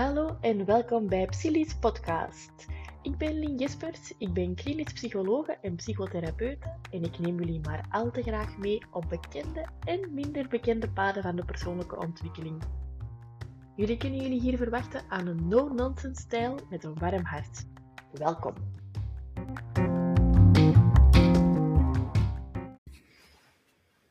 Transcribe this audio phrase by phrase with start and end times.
[0.00, 2.66] Hallo en welkom bij Psyli's podcast.
[3.02, 7.86] Ik ben Lien Jespers, ik ben klinisch psychologe en psychotherapeute en ik neem jullie maar
[7.90, 12.62] al te graag mee op bekende en minder bekende paden van de persoonlijke ontwikkeling.
[13.76, 17.66] Jullie kunnen jullie hier verwachten aan een no-nonsense stijl met een warm hart.
[18.12, 18.54] Welkom!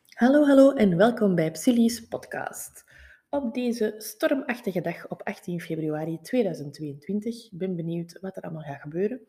[0.09, 2.88] Hallo, hallo en welkom bij Psyli's podcast.
[3.31, 8.81] Op deze stormachtige dag op 18 februari 2022, ik ben benieuwd wat er allemaal gaat
[8.81, 9.21] gebeuren,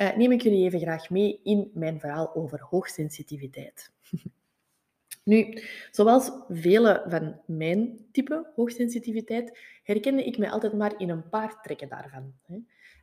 [0.00, 3.90] uh, neem ik jullie even graag mee in mijn verhaal over hoogsensitiviteit.
[5.24, 11.60] nu, zoals vele van mijn type hoogsensitiviteit, herkende ik mij altijd maar in een paar
[11.62, 12.34] trekken daarvan.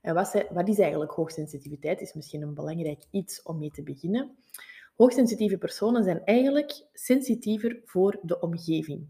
[0.01, 2.01] En wat, wat is eigenlijk hoogsensitiviteit?
[2.01, 4.37] Is misschien een belangrijk iets om mee te beginnen.
[4.95, 9.07] Hoogsensitieve personen zijn eigenlijk sensitiever voor de omgeving.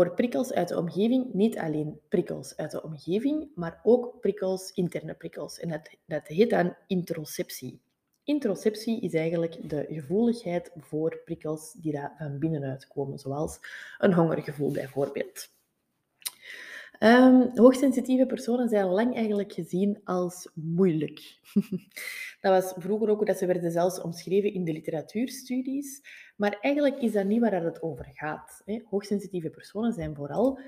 [0.00, 5.14] Voor prikkels uit de omgeving, niet alleen prikkels uit de omgeving, maar ook prikkels, interne
[5.14, 5.58] prikkels.
[5.58, 7.80] En dat, dat heet dan interoceptie.
[8.24, 13.58] Interoceptie is eigenlijk de gevoeligheid voor prikkels die daar van binnenuit komen, zoals
[13.98, 15.48] een hongergevoel bijvoorbeeld.
[17.02, 21.38] Um, hoogsensitieve personen zijn lang eigenlijk gezien als moeilijk.
[22.40, 26.00] dat was vroeger ook dat ze werden zelfs omschreven in de literatuurstudies.
[26.36, 28.62] Maar eigenlijk is dat niet waar het over gaat.
[28.64, 28.80] Hè.
[28.84, 30.60] Hoogsensitieve personen zijn vooral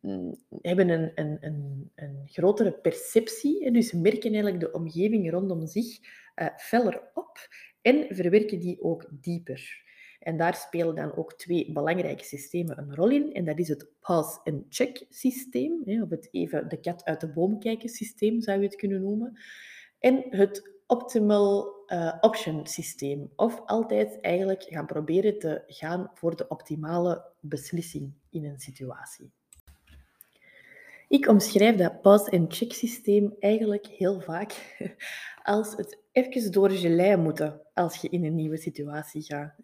[0.00, 5.98] mm, hebben een, een, een, een grotere perceptie, dus merken eigenlijk de omgeving rondom zich
[6.36, 7.48] uh, feller op
[7.82, 9.82] en verwerken die ook dieper.
[10.22, 13.32] En daar spelen dan ook twee belangrijke systemen een rol in.
[13.32, 17.88] En dat is het pause-and-check systeem, of het even de kat uit de boom kijken
[17.88, 19.40] systeem zou je het kunnen noemen.
[19.98, 23.32] En het optimal uh, option systeem.
[23.36, 29.32] Of altijd eigenlijk gaan proberen te gaan voor de optimale beslissing in een situatie.
[31.12, 34.76] Ik omschrijf dat pause-and-check systeem eigenlijk heel vaak
[35.42, 39.54] als het even door gelei moeten als je in een nieuwe situatie gaat.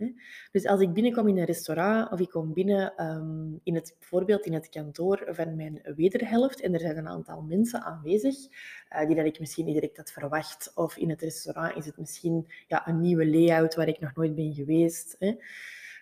[0.52, 4.46] Dus als ik binnenkom in een restaurant of ik kom binnen um, in het, bijvoorbeeld
[4.46, 9.16] in het kantoor van mijn wederhelft en er zijn een aantal mensen aanwezig uh, die
[9.16, 10.72] dat ik misschien niet direct had verwacht.
[10.74, 14.34] Of in het restaurant is het misschien ja, een nieuwe layout waar ik nog nooit
[14.34, 15.16] ben geweest.
[15.18, 15.36] Hè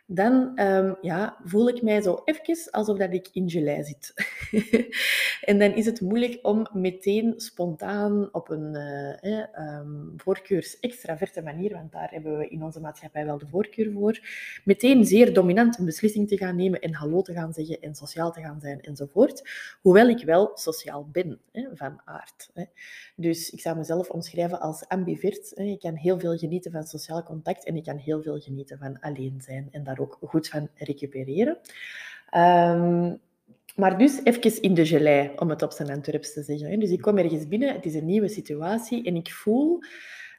[0.07, 4.15] dan um, ja, voel ik mij zo even alsof dat ik in gelei zit.
[5.51, 8.75] en dan is het moeilijk om meteen spontaan op een
[9.23, 14.21] uh, um, voorkeurs-extraverte manier, want daar hebben we in onze maatschappij wel de voorkeur voor,
[14.65, 18.33] meteen zeer dominant een beslissing te gaan nemen en hallo te gaan zeggen en sociaal
[18.33, 19.51] te gaan zijn enzovoort.
[19.81, 21.41] Hoewel ik wel sociaal ben,
[21.75, 22.51] van aard.
[23.17, 25.53] Dus ik zou mezelf omschrijven als ambivert.
[25.55, 29.01] Ik kan heel veel genieten van sociaal contact en ik kan heel veel genieten van
[29.01, 31.59] alleen zijn en ook goed van recupereren.
[32.35, 33.21] Um,
[33.77, 36.81] maar dus even in de gelei, om het op zijn Antwerps te zeggen.
[36.81, 39.79] Dus ik kom ergens binnen, het is een nieuwe situatie en ik voel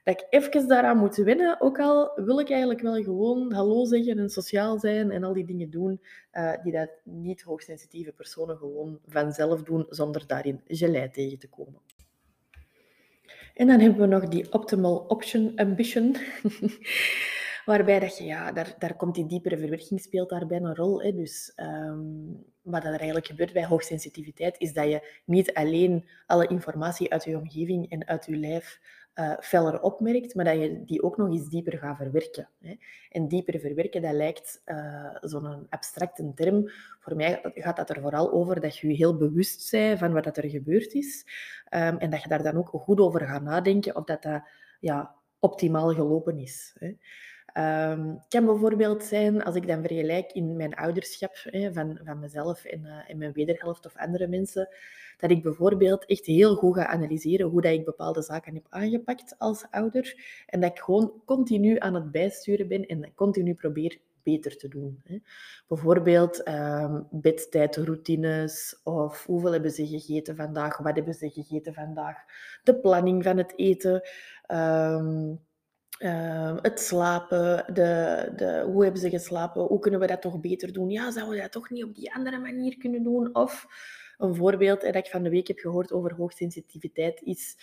[0.04, 1.62] dat ik even daaraan moet wennen.
[1.62, 5.46] Ook al wil ik eigenlijk wel gewoon hallo zeggen en sociaal zijn en al die
[5.46, 6.02] dingen doen
[6.34, 11.82] uh, die dat niet hoogsensitieve personen gewoon vanzelf doen zonder daarin gelei tegen te komen.
[13.54, 16.16] En dan hebben we nog die optimal option ambition.
[17.68, 21.02] Waarbij dat je, ja, daar, daar komt die diepere verwerking speelt daarbij een rol.
[21.02, 21.14] Hè.
[21.14, 27.12] Dus um, wat er eigenlijk gebeurt bij hoogsensitiviteit, is dat je niet alleen alle informatie
[27.12, 28.80] uit je omgeving en uit je lijf
[29.16, 32.50] uh, feller opmerkt, maar dat je die ook nog eens dieper gaat verwerken.
[32.62, 32.76] Hè.
[33.10, 36.70] En dieper verwerken, dat lijkt uh, zo'n abstracte term.
[37.00, 40.38] Voor mij gaat dat er vooral over dat je je heel bewust bent van wat
[40.38, 41.26] er gebeurd is.
[41.70, 44.42] Um, en dat je daar dan ook goed over gaat nadenken of dat dat
[44.80, 46.76] ja, optimaal gelopen is.
[46.80, 46.92] Hè.
[47.58, 51.36] Um, het kan bijvoorbeeld zijn, als ik dan vergelijk in mijn ouderschap
[51.72, 54.70] van, van mezelf en, uh, mijn wederhelft of andere mensen,
[55.18, 59.36] dat ik bijvoorbeeld echt heel goed ga analyseren hoe dat ik bepaalde zaken heb aangepakt
[59.38, 60.24] als ouder.
[60.46, 65.02] En dat ik gewoon continu aan het bijsturen ben en continu probeer beter te doen.
[65.04, 65.18] Hè.
[65.68, 72.18] Bijvoorbeeld um, bedtijdroutines of hoeveel hebben ze gegeten vandaag, wat hebben ze gegeten vandaag,
[72.64, 74.02] de planning van het eten.
[74.52, 75.46] Um,
[76.00, 80.74] uh, het slapen, de, de, hoe hebben ze geslapen, hoe kunnen we dat toch beter
[80.74, 80.90] doen?
[80.90, 83.36] Ja, zouden we dat toch niet op die andere manier kunnen doen?
[83.36, 83.68] Of
[84.18, 87.58] een voorbeeld dat ik van de week heb gehoord over hoogsensitiviteit is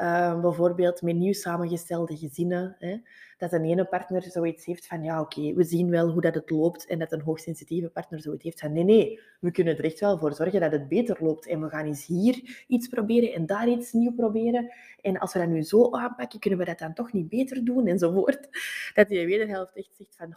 [0.00, 2.76] uh, bijvoorbeeld met nieuw samengestelde gezinnen.
[2.78, 2.96] Hè,
[3.38, 6.50] dat een ene partner zoiets heeft van, ja oké, we zien wel hoe dat het
[6.50, 6.86] loopt.
[6.86, 10.18] En dat een hoogsensitieve partner zoiets heeft van, nee, nee, we kunnen er echt wel
[10.18, 11.46] voor zorgen dat het beter loopt.
[11.46, 14.72] En we gaan eens hier iets proberen en daar iets nieuw proberen.
[15.00, 17.86] En als we dat nu zo aanpakken, kunnen we dat dan toch niet beter doen
[17.86, 18.48] enzovoort.
[18.94, 20.34] Dat die wederhelft echt zegt van,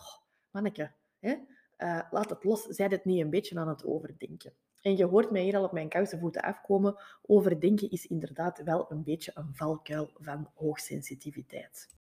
[0.52, 1.36] manneke, hè,
[1.78, 2.64] uh, laat het los.
[2.64, 4.54] Zij het niet een beetje aan het overdenken.
[4.88, 6.96] En je hoort mij hier al op mijn koude voeten afkomen.
[7.26, 11.96] Overdenken is inderdaad wel een beetje een valkuil van hoogsensitiviteit.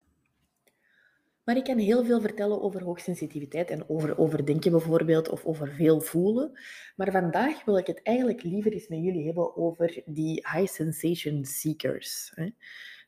[1.44, 6.00] Maar ik kan heel veel vertellen over hoogsensitiviteit en over overdenken bijvoorbeeld, of over veel
[6.00, 6.60] voelen.
[6.96, 11.44] Maar vandaag wil ik het eigenlijk liever eens met jullie hebben over die high sensation
[11.44, 12.32] seekers.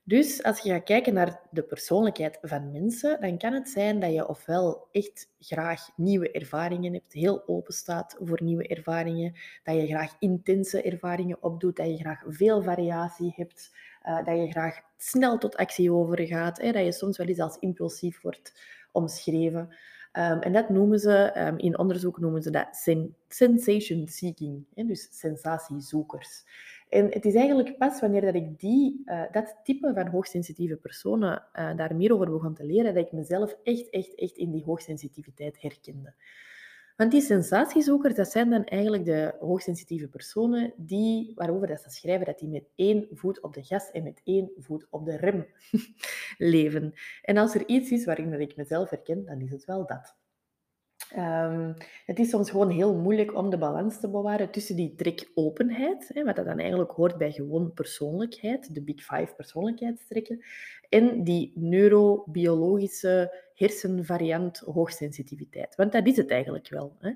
[0.09, 4.13] Dus als je gaat kijken naar de persoonlijkheid van mensen, dan kan het zijn dat
[4.13, 9.87] je ofwel echt graag nieuwe ervaringen hebt, heel open staat voor nieuwe ervaringen, dat je
[9.87, 15.39] graag intense ervaringen opdoet, dat je graag veel variatie hebt, uh, dat je graag snel
[15.39, 18.61] tot actie overgaat, hè, dat je soms wel eens als impulsief wordt
[18.93, 19.77] omschreven.
[20.13, 24.85] Um, en dat noemen ze, um, in onderzoek noemen ze dat sen sensation seeking, hè,
[24.85, 26.45] dus sensatiezoekers.
[26.89, 31.45] En het is eigenlijk pas wanneer dat ik die, uh, dat type van hoogsensitieve personen
[31.55, 34.65] uh, daar meer over begon te leren, dat ik mezelf echt, echt, echt in die
[34.65, 36.15] hoogsensitiviteit herkende.
[36.97, 42.27] Want die sensatiezoekers, dat zijn dan eigenlijk de hoogsensitieve personen die, waarover dat ze schrijven
[42.27, 45.47] dat die met één voet op de gas en met één voet op de rem
[46.55, 46.95] leven.
[47.23, 50.17] En als er iets is waarin ik mezelf herken, dan is het wel dat.
[51.19, 51.75] Um,
[52.07, 56.37] het is soms gewoon heel moeilijk om de balans te bewaren tussen die trek-openheid, wat
[56.37, 60.45] dat dan eigenlijk hoort bij gewoon persoonlijkheid, de Big Five persoonlijkheidstrekken,
[60.89, 65.75] en die neurobiologische hersenvariant hoogsensitiviteit.
[65.75, 66.97] Want dat is het eigenlijk wel.
[66.99, 67.11] Hè.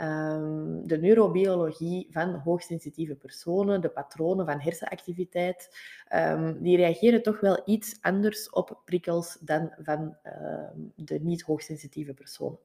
[0.00, 5.76] Um, de neurobiologie van hoogsensitieve personen, de patronen van hersenactiviteit,
[6.14, 12.58] um, die reageren toch wel iets anders op prikkels dan van um, de niet-hoogsensitieve personen.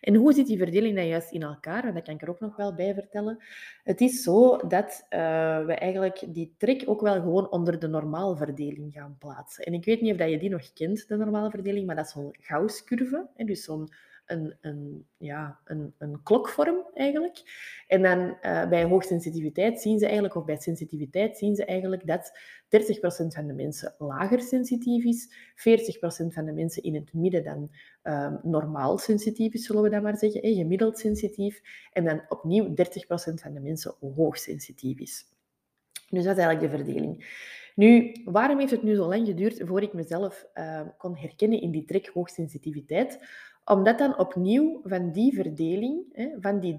[0.00, 1.84] En hoe zit die verdeling dan juist in elkaar?
[1.84, 3.38] En dat kan ik er ook nog wel bij vertellen.
[3.84, 8.92] Het is zo dat uh, we eigenlijk die trek ook wel gewoon onder de normaalverdeling
[8.92, 9.64] gaan plaatsen.
[9.64, 12.06] En ik weet niet of dat je die nog kent, de normale verdeling, maar dat
[12.06, 13.26] is zo'n Gauss-curve.
[13.36, 13.88] Dus zo'n
[14.26, 17.42] een, ja, een, een klokvorm eigenlijk.
[17.86, 22.38] En dan uh, bij hoogsensitiviteit zien ze eigenlijk, of bij sensitiviteit zien ze eigenlijk dat
[22.68, 27.70] 30% van de mensen lager sensitief is, 40% van de mensen in het midden dan
[28.02, 31.60] um, normaal sensitief is, zullen we dat maar zeggen, gemiddeld sensitief,
[31.92, 32.74] en dan opnieuw 30%
[33.34, 35.26] van de mensen hoogsensitief is.
[36.08, 37.24] Dus dat is eigenlijk de verdeling.
[37.74, 41.70] Nu, waarom heeft het nu zo lang geduurd voor ik mezelf uh, kon herkennen in
[41.70, 43.18] die trek hoogsensitiviteit?
[43.64, 46.04] Omdat dan opnieuw van die verdeling,
[46.40, 46.78] van die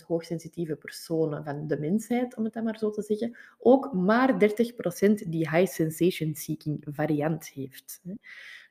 [0.00, 4.32] 30% hoogsensitieve personen van de mensheid, om het dan maar zo te zeggen, ook maar
[4.32, 8.02] 30% die high sensation seeking variant heeft.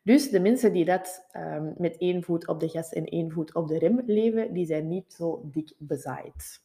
[0.03, 3.53] Dus de mensen die dat um, met één voet op de gas en één voet
[3.53, 6.61] op de rem leven, die zijn niet zo dik bezaaid.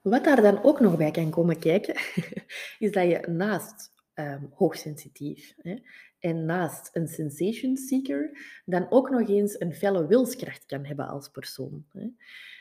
[0.00, 1.94] Wat daar dan ook nog bij kan komen kijken,
[2.78, 5.76] is dat je naast um, hoogsensitief hè,
[6.20, 11.28] en naast een sensation seeker dan ook nog eens een felle wilskracht kan hebben als
[11.28, 11.84] persoon.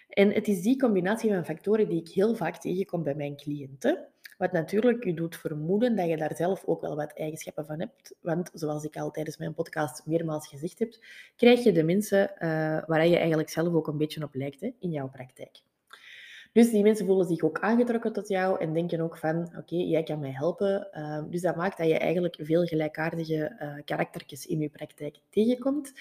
[0.09, 4.07] En het is die combinatie van factoren die ik heel vaak tegenkom bij mijn cliënten.
[4.37, 8.15] Wat natuurlijk je doet vermoeden dat je daar zelf ook wel wat eigenschappen van hebt.
[8.21, 10.93] Want zoals ik al tijdens mijn podcast meermaals gezegd heb,
[11.35, 12.39] krijg je de mensen uh,
[12.85, 15.61] waar je eigenlijk zelf ook een beetje op lijkt in jouw praktijk.
[16.51, 20.03] Dus die mensen voelen zich ook aangetrokken tot jou en denken ook van, oké, jij
[20.03, 20.87] kan mij helpen.
[20.93, 25.93] Uh, dus dat maakt dat je eigenlijk veel gelijkaardige uh, karaktertjes in je praktijk tegenkomt.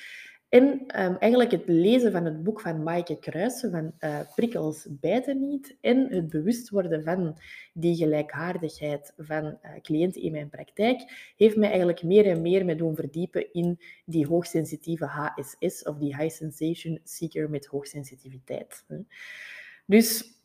[0.48, 0.64] En
[1.02, 5.76] um, eigenlijk het lezen van het boek van Maaike Kruijsen, van uh, Prikkels bijten niet,
[5.81, 7.38] en het bewust worden van
[7.72, 12.74] die gelijkaardigheid van uh, cliënten in mijn praktijk, heeft mij eigenlijk meer en meer me
[12.74, 18.84] doen verdiepen in die hoogsensitieve HSS, of die High Sensation Seeker met hoogsensitiviteit.
[19.86, 20.37] Dus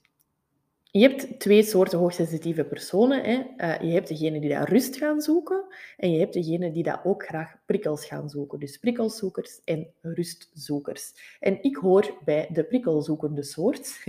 [0.95, 3.23] je hebt twee soorten hoogsensitieve personen.
[3.23, 3.43] Hè.
[3.57, 5.65] Uh, je hebt degene die daar rust gaan zoeken
[5.97, 8.59] en je hebt degene die daar ook graag prikkels gaan zoeken.
[8.59, 11.13] Dus prikkelzoekers en rustzoekers.
[11.39, 14.03] En ik hoor bij de prikkelzoekende soort,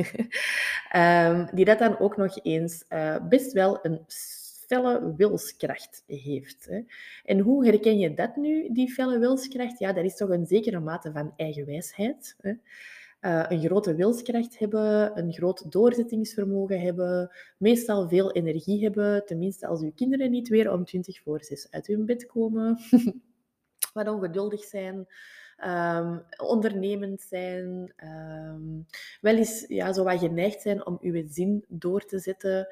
[0.96, 4.00] um, die dat dan ook nog eens uh, best wel een
[4.66, 6.66] felle wilskracht heeft.
[6.70, 6.80] Hè.
[7.24, 9.78] En hoe herken je dat nu, die felle wilskracht?
[9.78, 12.36] Ja, dat is toch een zekere mate van eigenwijsheid.
[12.40, 12.52] Hè
[13.24, 19.80] uh, een grote wilskracht hebben, een groot doorzettingsvermogen hebben, meestal veel energie hebben, tenminste als
[19.80, 22.78] uw kinderen niet weer om 20 voor 6 uit hun bed komen,
[23.94, 25.06] wat ongeduldig zijn,
[25.64, 28.86] um, ondernemend zijn, um,
[29.20, 32.68] wel eens ja, zo wat geneigd zijn om uw zin door te zetten,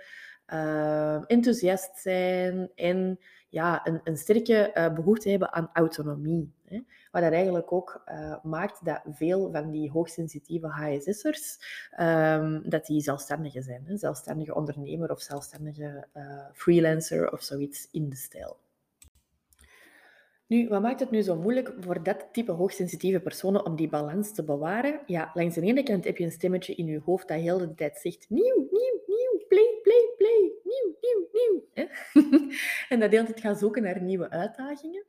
[0.52, 3.18] uh, enthousiast zijn en
[3.52, 6.52] ja, een, een sterke uh, behoefte hebben aan autonomie.
[6.64, 6.80] Hè.
[7.10, 11.58] Wat dat eigenlijk ook uh, maakt dat veel van die hoogsensitieve HSS'ers,
[12.00, 13.82] um, dat die zelfstandigen zijn.
[13.86, 13.96] Hè.
[13.96, 18.56] Zelfstandige ondernemer of zelfstandige uh, freelancer of zoiets in de stijl.
[20.46, 24.32] Nu, wat maakt het nu zo moeilijk voor dat type hoogsensitieve personen om die balans
[24.34, 25.00] te bewaren?
[25.06, 27.74] Ja, langs de ene kant heb je een stemmetje in je hoofd dat heel de
[27.74, 29.21] tijd zegt nieuw, nieuw, nieuw,
[30.18, 31.86] nieuw, nieuw, nieuw.
[32.88, 35.04] En dat de hele tijd gaat zoeken naar nieuwe uitdagingen.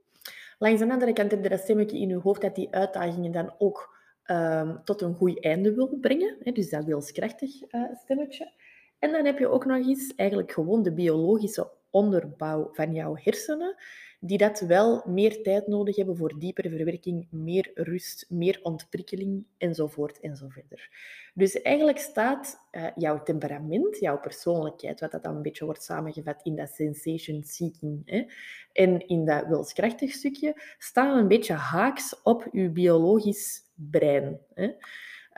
[0.60, 3.56] Langs de andere kant heb je dat stemmetje in je hoofd dat die uitdagingen dan
[3.58, 6.38] ook um, tot een goed einde wil brengen.
[6.54, 8.52] Dus dat wilskrachtig uh, stemmetje.
[9.00, 13.76] En dan heb je ook nog eens eigenlijk gewoon de biologische onderbouw van jouw hersenen,
[14.20, 20.20] die dat wel meer tijd nodig hebben voor diepere verwerking, meer rust, meer ontprikkeling enzovoort
[20.20, 20.90] enzoverder.
[21.34, 26.40] Dus eigenlijk staat uh, jouw temperament, jouw persoonlijkheid, wat dat dan een beetje wordt samengevat
[26.44, 28.26] in dat sensation seeking hè,
[28.74, 34.40] en in dat wilskrachtig stukje, staan een beetje haaks op je biologisch brein.
[34.54, 34.72] Hè.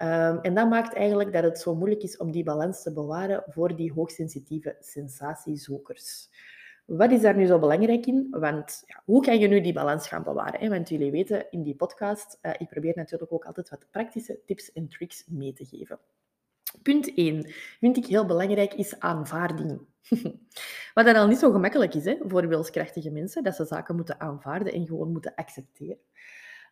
[0.02, 3.44] Um, en dat maakt eigenlijk dat het zo moeilijk is om die balans te bewaren
[3.48, 6.30] voor die hoogsensitieve sensatiezoekers.
[6.86, 8.28] Wat is daar nu zo belangrijk in?
[8.32, 10.60] Want ja, hoe kan je nu die balans gaan bewaren?
[10.60, 10.70] Hè?
[10.70, 14.72] Want jullie weten in die podcast, uh, ik probeer natuurlijk ook altijd wat praktische tips
[14.72, 16.00] en tricks mee te geven.
[16.82, 19.82] Punt 1 vind ik heel belangrijk is aanvaarding.
[20.94, 24.20] Wat dan al niet zo gemakkelijk is hè, voor wilskrachtige mensen, dat ze zaken moeten
[24.20, 25.98] aanvaarden en gewoon moeten accepteren.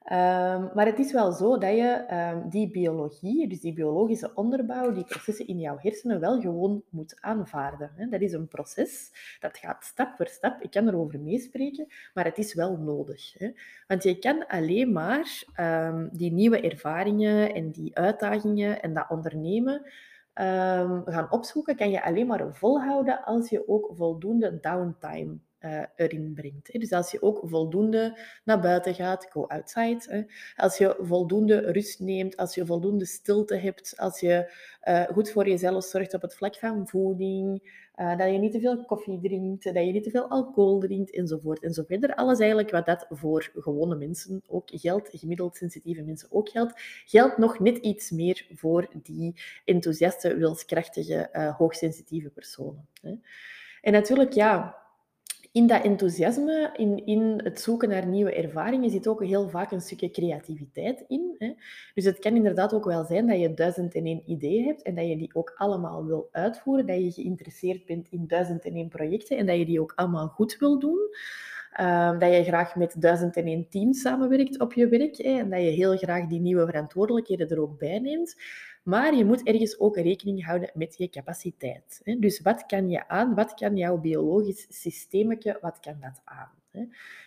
[0.06, 4.92] Um, maar het is wel zo dat je um, die biologie, dus die biologische onderbouw,
[4.92, 7.92] die processen in jouw hersenen wel gewoon moet aanvaarden.
[7.96, 8.08] Hè.
[8.08, 10.62] Dat is een proces, dat gaat stap voor stap.
[10.62, 13.34] Ik kan erover meespreken, maar het is wel nodig.
[13.38, 13.52] Hè.
[13.88, 19.82] Want je kan alleen maar um, die nieuwe ervaringen en die uitdagingen en dat ondernemen
[21.06, 26.80] gaan opzoeken, kan je alleen maar volhouden als je ook voldoende downtime uh, erin brengt.
[26.80, 30.28] Dus als je ook voldoende naar buiten gaat, go outside.
[30.56, 34.54] Als je voldoende rust neemt, als je voldoende stilte hebt, als je
[34.84, 38.60] uh, goed voor jezelf zorgt op het vlak van voeding, uh, dat je niet te
[38.60, 42.16] veel koffie drinkt, dat je niet te veel alcohol drinkt, enzovoort enzovoort.
[42.16, 46.74] Alles eigenlijk wat dat voor gewone mensen ook geldt, gemiddeld sensitieve mensen ook geldt,
[47.06, 52.88] geldt nog net iets meer voor die enthousiaste, wilskrachtige, hoogsensitieve personen.
[53.82, 54.83] En natuurlijk, ja,
[55.54, 59.82] in dat enthousiasme, in, in het zoeken naar nieuwe ervaringen, zit ook heel vaak een
[59.82, 61.36] stukje creativiteit in.
[61.38, 61.54] Hè.
[61.94, 64.96] Dus het kan inderdaad ook wel zijn dat je duizend en één ideeën hebt en
[64.96, 68.90] dat je die ook allemaal wil uitvoeren, dat je geïnteresseerd bent in duizend en één
[68.90, 71.00] projecten en dat je die ook allemaal goed wil doen.
[71.80, 75.50] Uh, dat je graag met duizend en één team samenwerkt op je werk hè, en
[75.50, 78.36] dat je heel graag die nieuwe verantwoordelijkheden er ook bij neemt.
[78.84, 82.02] Maar je moet ergens ook rekening houden met je capaciteit.
[82.20, 83.36] Dus wat kan je aan?
[83.36, 86.52] Wat kan jouw biologisch systeemje, wat kan dat aan?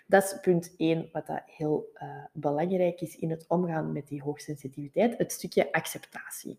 [0.06, 4.22] Dat is punt 1, wat dat heel uh, belangrijk is in het omgaan met die
[4.22, 6.58] hoogsensitiviteit, het stukje acceptatie.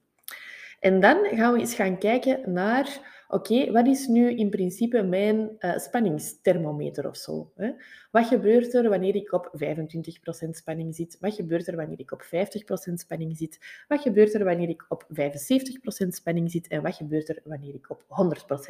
[0.80, 5.50] En dan gaan we eens gaan kijken naar oké, wat is nu in principe mijn
[5.60, 7.52] uh, spanningsthermometer of zo?
[7.56, 7.72] Hè?
[8.12, 9.52] Wat gebeurt er wanneer ik op
[10.46, 11.18] 25% spanning zit?
[11.20, 12.28] Wat gebeurt er wanneer ik op 50%
[12.94, 13.84] spanning zit?
[13.88, 15.04] Wat gebeurt er wanneer ik op
[16.06, 16.68] 75% spanning zit?
[16.68, 18.04] En wat gebeurt er wanneer ik op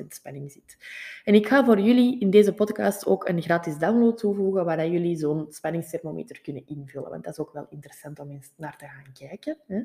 [0.01, 0.77] 100% spanning zit?
[1.23, 5.15] En ik ga voor jullie in deze podcast ook een gratis download toevoegen waar jullie
[5.15, 7.09] zo'n spanningsthermometer kunnen invullen.
[7.09, 9.57] Want dat is ook wel interessant om eens naar te gaan kijken.
[9.67, 9.81] Hè?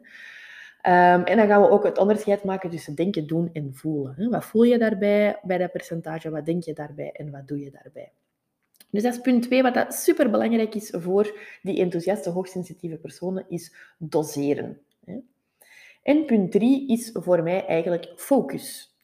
[0.86, 4.30] Um, en dan gaan we ook het onderscheid maken tussen denken, doen en voelen.
[4.30, 6.30] Wat voel je daarbij bij dat percentage?
[6.30, 8.12] Wat denk je daarbij en wat doe je daarbij?
[8.90, 13.44] Dus dat is punt 2, wat dat super belangrijk is voor die enthousiaste, hoogsensitieve personen,
[13.48, 14.80] is doseren.
[16.02, 18.96] En punt 3 is voor mij eigenlijk focus.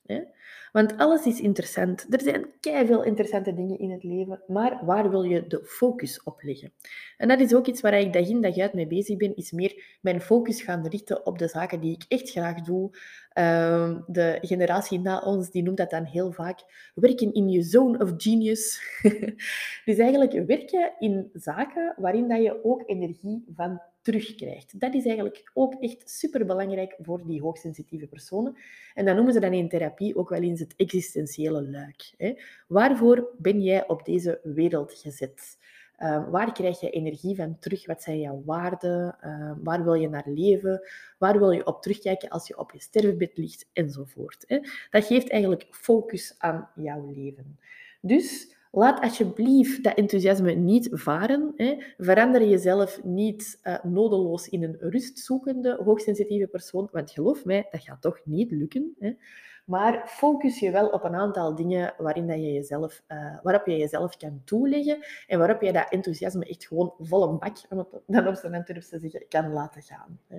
[0.79, 2.07] Want alles is interessant.
[2.11, 2.47] Er zijn
[2.87, 6.73] veel interessante dingen in het leven, maar waar wil je de focus op leggen?
[7.17, 9.53] En dat is ook iets waar ik dag in dag uit mee bezig ben, is
[9.53, 12.91] meer mijn focus gaan richten op de zaken die ik echt graag doe.
[13.33, 16.61] Ehm, de generatie na ons, die noemt dat dan heel vaak
[16.95, 18.81] werken in je zone of genius.
[19.85, 24.81] dus eigenlijk werken in zaken waarin dat je ook energie van terugkrijgt.
[24.81, 28.57] Dat is eigenlijk ook echt superbelangrijk voor die hoogsensitieve personen.
[28.95, 32.13] En dat noemen ze dan in therapie ook wel eens het existentiële luik.
[32.17, 32.35] Hè.
[32.67, 35.59] Waarvoor ben jij op deze wereld gezet?
[35.99, 37.87] Uh, waar krijg je energie van terug?
[37.87, 39.17] Wat zijn jouw waarden?
[39.25, 40.81] Uh, waar wil je naar leven?
[41.19, 43.69] Waar wil je op terugkijken als je op je sterfbed ligt?
[43.73, 44.45] Enzovoort.
[44.47, 44.59] Hè.
[44.91, 47.59] Dat geeft eigenlijk focus aan jouw leven.
[48.01, 51.53] Dus Laat alsjeblieft dat enthousiasme niet varen.
[51.57, 51.77] Hè.
[51.97, 56.89] Verander jezelf niet uh, nodeloos in een rustzoekende, hoogsensitieve persoon.
[56.93, 58.95] Want geloof mij, dat gaat toch niet lukken.
[58.99, 59.17] Hè.
[59.65, 63.77] Maar focus je wel op een aantal dingen waarin dat je jezelf, uh, waarop je
[63.77, 68.27] jezelf kan toeleggen en waarop je dat enthousiasme echt gewoon vol een bak, om dan
[68.27, 70.19] op zijn Antwerps te kan laten gaan.
[70.29, 70.39] Hè.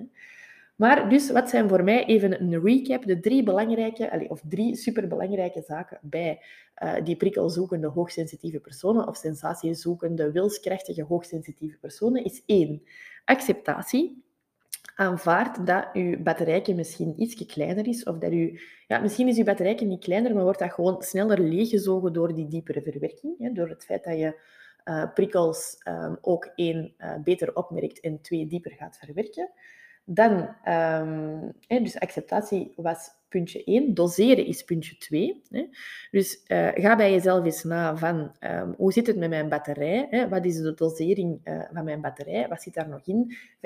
[0.80, 5.62] Maar dus, wat zijn voor mij even een recap, de drie belangrijke, of drie superbelangrijke
[5.62, 6.42] zaken bij
[6.82, 12.82] uh, die prikkelzoekende hoogsensitieve personen of sensatiezoekende wilskrachtige hoogsensitieve personen, is één,
[13.24, 14.24] acceptatie
[14.94, 18.04] aanvaard dat uw batterijtje misschien iets kleiner is.
[18.04, 21.40] Of dat u, ja, misschien is uw batterijtje niet kleiner, maar wordt dat gewoon sneller
[21.40, 23.38] leeggezogen door die diepere verwerking.
[23.38, 24.40] Hè, door het feit dat je
[24.84, 29.50] uh, prikkels um, ook één, uh, beter opmerkt en twee, dieper gaat verwerken.
[30.12, 30.32] Dan,
[30.64, 33.94] um, hè, dus acceptatie was puntje 1.
[33.94, 35.42] Doseren is puntje 2.
[35.50, 35.68] Hè.
[36.10, 40.06] Dus uh, ga bij jezelf eens na van um, hoe zit het met mijn batterij?
[40.10, 40.28] Hè?
[40.28, 42.48] Wat is de dosering uh, van mijn batterij?
[42.48, 43.36] Wat zit daar nog in?
[43.56, 43.62] 25%, 50%,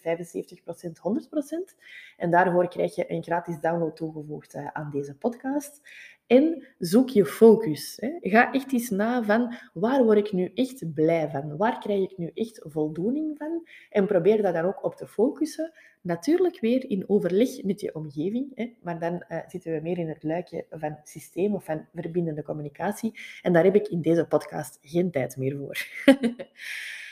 [0.00, 1.76] 75%, 100%?
[2.16, 5.80] En daarvoor krijg je een gratis download toegevoegd uh, aan deze podcast.
[6.28, 7.96] En zoek je focus.
[8.00, 8.10] Hè.
[8.20, 11.56] Ga echt eens na van waar word ik nu echt blij van?
[11.56, 13.68] Waar krijg ik nu echt voldoening van?
[13.90, 15.72] En probeer dat dan ook op te focussen.
[16.00, 20.08] Natuurlijk weer in overleg met je omgeving, hè, maar dan uh, zitten we meer in
[20.08, 23.18] het luikje van systeem of van verbindende communicatie.
[23.42, 25.86] En daar heb ik in deze podcast geen tijd meer voor.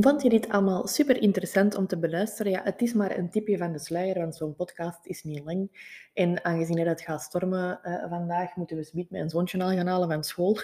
[0.00, 2.52] Vond je dit allemaal super interessant om te beluisteren?
[2.52, 5.70] Ja, het is maar een tipje van de sluier, want zo'n podcast is niet lang.
[6.14, 10.08] En aangezien het gaat stormen uh, vandaag, moeten we met mijn zoontje al gaan halen
[10.08, 10.58] van school.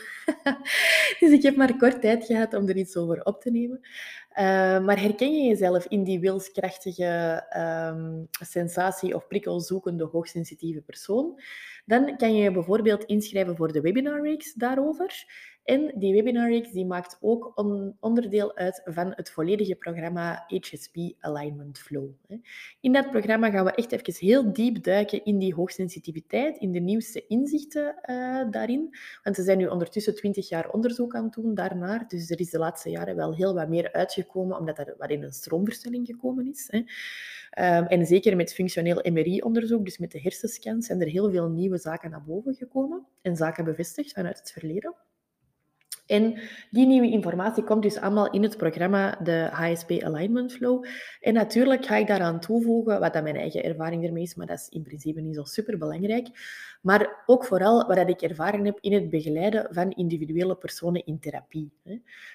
[1.20, 3.80] dus ik heb maar kort tijd gehad om er iets over op te nemen.
[4.30, 11.40] Uh, maar herken je jezelf in die wilskrachtige um, sensatie of prikkelzoekende hoogsensitieve persoon?
[11.84, 15.24] Dan kan je je bijvoorbeeld inschrijven voor de webinarreeks daarover.
[15.64, 17.52] En die webinarreeks die maakt ook
[18.00, 22.10] onderdeel uit van het volledige programma HSP Alignment Flow.
[22.80, 26.78] In dat programma gaan we echt even heel diep duiken in die hoogsensitiviteit, in de
[26.78, 28.96] nieuwste inzichten uh, daarin.
[29.22, 32.08] Want ze zijn nu ondertussen 20 jaar onderzoek aan het doen daarnaar.
[32.08, 35.32] Dus er is de laatste jaren wel heel wat meer uitgekomen, omdat er waarin een
[35.32, 36.68] stroomverstelling gekomen is.
[36.70, 36.78] Hè.
[36.78, 41.78] Um, en zeker met functioneel MRI-onderzoek, dus met de hersenscans, zijn er heel veel nieuwe
[41.78, 44.94] zaken naar boven gekomen en zaken bevestigd vanuit het verleden.
[46.06, 46.38] En
[46.70, 50.84] die nieuwe informatie komt dus allemaal in het programma, de HSP Alignment Flow.
[51.20, 54.58] En natuurlijk ga ik daaraan toevoegen wat dat mijn eigen ervaring ermee is, maar dat
[54.58, 56.28] is in principe niet zo super belangrijk.
[56.84, 61.72] Maar ook vooral wat ik ervaren heb in het begeleiden van individuele personen in therapie.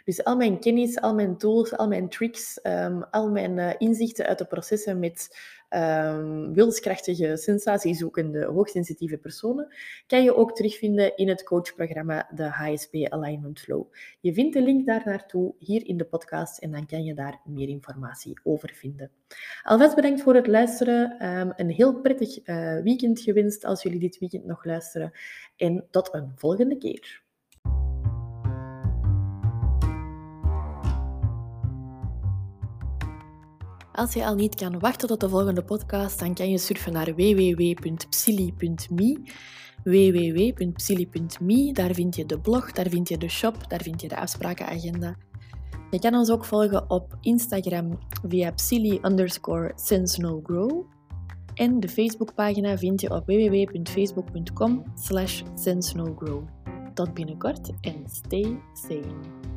[0.05, 4.25] Dus al mijn kennis, al mijn tools, al mijn tricks, ehm, al mijn eh, inzichten
[4.25, 5.37] uit de processen met
[5.69, 9.73] um, wilskrachtige, sensatiezoekende, hoogsensitieve personen,
[10.07, 13.85] kan je ook terugvinden in het coachprogramma de HSP Alignment Flow.
[14.19, 17.41] Je vindt de link daar naartoe hier in de podcast en dan kan je daar
[17.45, 19.11] meer informatie over vinden.
[19.63, 21.25] Alvast bedankt voor het luisteren.
[21.39, 25.11] Um, een heel prettig uh, weekend gewenst als jullie dit weekend nog luisteren.
[25.55, 27.21] En tot een volgende keer.
[33.91, 37.15] Als je al niet kan wachten tot de volgende podcast, dan kan je surfen naar
[37.15, 38.77] www.psili.me
[39.83, 41.73] www.psili.me.
[41.73, 45.15] Daar vind je de blog, daar vind je de shop, daar vind je de afsprakenagenda.
[45.91, 50.21] Je kan ons ook volgen op Instagram via psili underscore sense
[51.53, 55.43] En de Facebookpagina vind je op www.facebook.com slash
[56.93, 59.48] Tot binnenkort en stay sane.